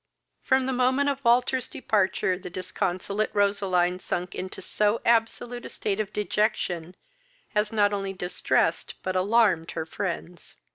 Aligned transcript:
From 0.41 0.65
the 0.65 0.73
moment 0.73 1.09
of 1.09 1.23
Walter's 1.23 1.67
departure 1.67 2.35
the 2.35 2.49
disconsolate 2.49 3.29
Roseline 3.33 3.99
sunk 3.99 4.33
into 4.33 4.59
so 4.59 4.99
absolute 5.05 5.63
a 5.63 5.69
state 5.69 5.99
of 5.99 6.11
dejection, 6.11 6.95
as 7.53 7.71
not 7.71 7.93
only 7.93 8.11
distressed 8.13 8.95
but 9.03 9.15
alarmed 9.15 9.69
her 9.77 9.85
friends. 9.85 10.55